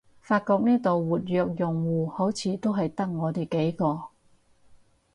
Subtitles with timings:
[0.19, 4.05] 發覺呢度活躍用戶好似都係得我哋幾個